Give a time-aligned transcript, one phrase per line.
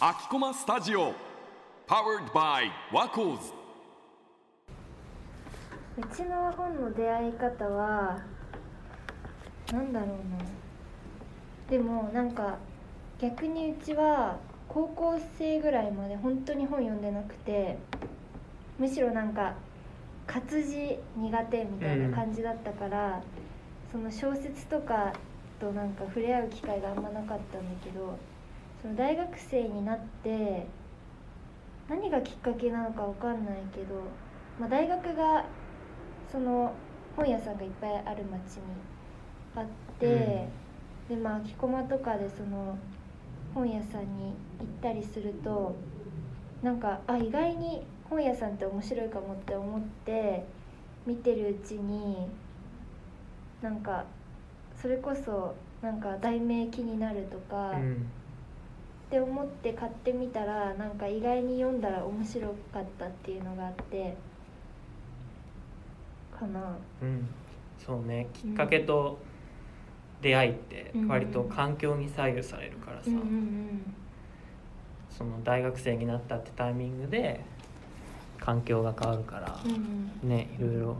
[0.00, 1.14] 秋駒スタジオ
[1.86, 3.52] Powered by ワコーズ
[5.96, 8.18] うちの本の出会い方は
[9.72, 10.16] なんだろうな
[11.70, 12.58] でもなんか
[13.20, 14.38] 逆にうちは
[14.68, 17.78] 高校生ぐらいまで本当に本読んでなくて
[18.76, 19.54] むしろなんか
[20.26, 23.22] 活字苦手みたいな感じだったから、
[23.92, 25.12] その小説とか
[25.60, 28.18] となんか触れ合う機会があんまなかったんだけど
[28.82, 30.66] その大学生になって
[31.88, 34.02] 何がきっかけなのかわかんないけど、
[34.60, 35.44] まあ、大学が
[36.30, 36.72] その
[37.16, 38.62] 本屋さんがいっぱいある町に
[39.54, 39.64] あっ
[39.98, 40.48] て、
[41.08, 42.76] でまあ空き駒とかでその
[43.54, 45.74] 本屋さんに行ったりすると
[46.62, 50.44] なんかあ意外に本屋さんって面白いかもって思って
[51.06, 52.26] 見てるうちに
[53.62, 54.04] なんか
[54.80, 57.94] それこそなんか題名気になるとか、うん。
[57.94, 64.16] って思って買ってみたらなんか意外に読んだら面白かったっていうのがあって
[66.38, 66.76] かな。
[67.02, 67.28] うん。
[67.78, 68.26] そうね。
[68.34, 69.18] きっかけと
[70.22, 73.10] 出会いって割と環境に左右されるからさ、
[75.10, 77.44] その大学生になったってタイミングで
[78.40, 79.58] 環境が変わるから
[80.22, 80.96] ねいろいろ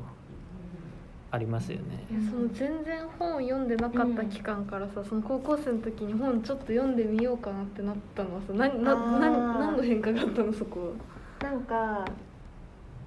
[1.36, 2.06] ありますよね。
[2.30, 10.94] その全然本を読んでなかった期間からさ、その高校生の時に本ちょっと読んでみようかなってなったのはさなな何の変化があったのそこ
[11.42, 11.50] は？
[11.50, 12.04] なんか、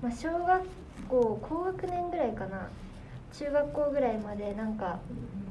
[0.01, 0.63] まあ、小学
[1.09, 2.69] 校高学年ぐらいかな。
[3.31, 4.99] 中学校ぐらいまでなんか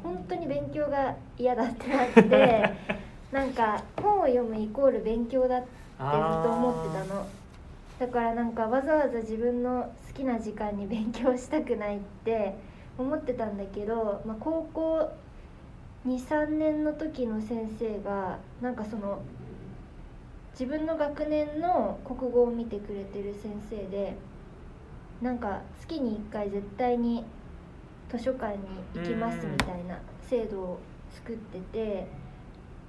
[0.03, 2.75] 本当に勉強が嫌だってなって
[3.31, 6.11] なんか本を読むイコール勉強だってずっ
[6.43, 7.27] と思ってたの
[7.99, 12.55] だからなんかわざわざ自分の好きな時間に勉強したくないって
[12.97, 15.11] 思ってたんだけど、まあ、高校
[16.07, 19.21] 23年の時の先生がなんかその
[20.53, 24.17] 自分の学年の国語を見てくれてる先生で
[25.21, 27.25] なんか月に1回絶対に
[28.11, 28.63] 図書館に
[28.95, 30.81] 行きますみたいな制度を
[31.13, 32.07] 作ってて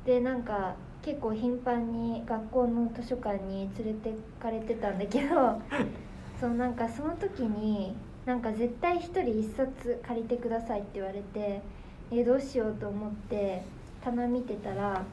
[0.09, 4.11] でなんか結構頻繁に学校の図書館に連れて
[4.41, 5.61] かれてたんだけど
[6.41, 11.61] そうなんかその時になんか絶対一人一冊借りてくださいって言われて
[12.09, 13.61] えどうしようと思って
[14.03, 15.03] 棚見てたら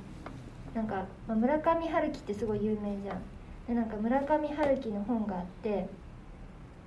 [0.74, 3.20] なんか、まあ村上春樹ってすごい有名じゃん。
[3.66, 5.88] でなんか村上春樹の本があって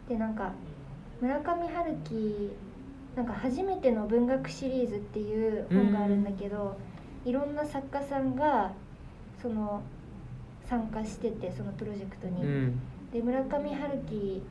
[0.08, 0.52] でなんか
[1.22, 2.52] 村上春樹
[3.16, 6.76] なんか初めての文学シリーズっていう本があるんだけど、
[7.26, 8.72] いろんな作家さんが
[9.42, 9.82] その
[10.68, 12.80] 参加しててそのプロジェクトに、うん。
[13.12, 14.44] で村上春樹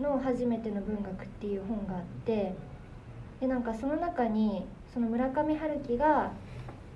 [0.00, 2.54] の初めての文学っていう本があって
[3.40, 6.32] でなんかその中にその村上春樹が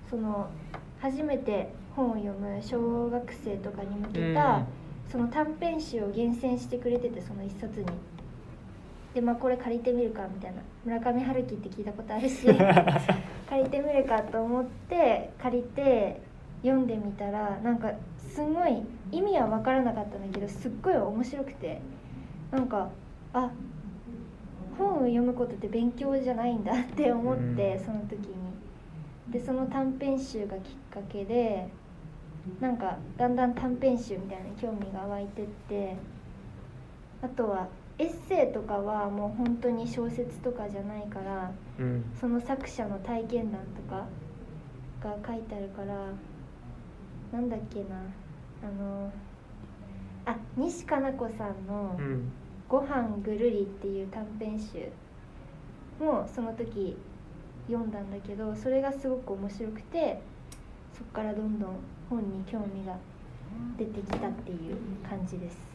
[0.09, 0.49] その
[1.01, 4.65] 初めて本を読む小学生とかに向けた、
[5.11, 7.87] その短編集を厳選してくれててその一冊に。
[9.15, 10.63] でまあこれ借りてみるかみたいな。
[10.85, 12.47] 村上春樹って聞いたことあるし
[13.49, 16.21] 借りてみるかと思って借りて
[16.63, 21.81] 読んでみたらなんかすごい意味は分からなかったんだけどすっごい面白くて
[22.51, 22.89] なんか
[23.33, 23.51] あ
[24.77, 27.85] 本を読むことって勉強じゃないんだって思って、うん。
[27.85, 28.43] その時に。
[29.29, 31.69] でその短編集がきっかけで
[32.61, 35.97] なんかだんだん短編集みたいな興味が湧いてって
[37.23, 37.69] あとは
[37.99, 44.07] エッセイとかはもう本当に小説とかじゃないからうんその作者の体験談とか
[45.03, 46.11] が書いてあるから
[47.33, 47.97] なんだっけな
[48.63, 49.13] あの
[50.25, 52.33] あ西加奈子さんのうん
[52.69, 54.89] 「ご飯ぐるり」っていう短編集
[56.01, 56.97] もその時
[57.67, 60.21] 読んだんだけどそれがすごく面白くて
[60.93, 61.77] そこからどんどん
[62.09, 62.97] 本に興味が
[63.77, 64.77] 出てきたっていう
[65.09, 65.72] 感じです。